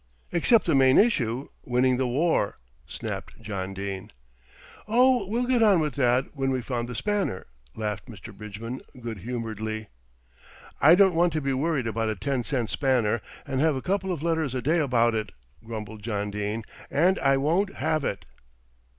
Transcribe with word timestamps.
"Except 0.31 0.65
the 0.65 0.73
main 0.73 0.97
issue, 0.97 1.49
winning 1.63 1.97
the 1.97 2.07
war," 2.07 2.57
snapped 2.87 3.39
John 3.39 3.71
Dene. 3.75 4.11
"Oh, 4.87 5.27
we'll 5.27 5.45
get 5.45 5.61
on 5.61 5.79
with 5.79 5.93
that 5.93 6.25
when 6.35 6.49
we've 6.49 6.65
found 6.65 6.87
the 6.89 6.95
spanner," 6.95 7.45
laughed 7.75 8.09
Sir 8.25 8.31
Bridgman 8.31 8.81
good 8.99 9.19
humouredly. 9.19 9.89
"I 10.81 10.95
don't 10.95 11.13
want 11.13 11.33
to 11.33 11.39
be 11.41 11.53
worried 11.53 11.85
about 11.85 12.09
a 12.09 12.15
ten 12.15 12.43
cent 12.43 12.71
spanner, 12.71 13.21
and 13.45 13.61
have 13.61 13.75
a 13.75 13.81
couple 13.83 14.11
of 14.11 14.23
letters 14.23 14.55
a 14.55 14.61
day 14.63 14.79
about 14.79 15.13
it," 15.13 15.33
grumbled 15.63 16.01
John 16.01 16.31
Dene, 16.31 16.63
"and 16.89 17.19
I 17.19 17.37
won't 17.37 17.75
have 17.75 18.03
it." 18.03 18.25